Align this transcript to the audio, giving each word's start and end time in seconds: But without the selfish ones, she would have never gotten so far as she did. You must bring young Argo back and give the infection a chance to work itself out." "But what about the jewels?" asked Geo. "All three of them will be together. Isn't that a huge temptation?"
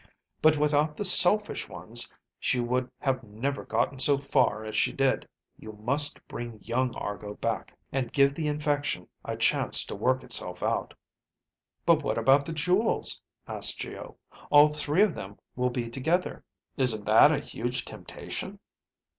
But 0.41 0.57
without 0.57 0.97
the 0.97 1.05
selfish 1.05 1.69
ones, 1.69 2.11
she 2.39 2.59
would 2.59 2.89
have 2.97 3.21
never 3.23 3.63
gotten 3.63 3.99
so 3.99 4.17
far 4.17 4.63
as 4.65 4.75
she 4.75 4.91
did. 4.91 5.27
You 5.59 5.73
must 5.73 6.27
bring 6.27 6.57
young 6.59 6.95
Argo 6.95 7.35
back 7.35 7.77
and 7.91 8.11
give 8.11 8.33
the 8.33 8.47
infection 8.47 9.07
a 9.23 9.37
chance 9.37 9.85
to 9.85 9.95
work 9.95 10.23
itself 10.23 10.63
out." 10.63 10.95
"But 11.85 12.01
what 12.01 12.17
about 12.17 12.45
the 12.47 12.51
jewels?" 12.53 13.21
asked 13.47 13.77
Geo. 13.77 14.17
"All 14.49 14.69
three 14.69 15.03
of 15.03 15.13
them 15.13 15.37
will 15.55 15.69
be 15.69 15.87
together. 15.87 16.43
Isn't 16.77 17.05
that 17.05 17.31
a 17.31 17.37
huge 17.39 17.85
temptation?" 17.85 18.59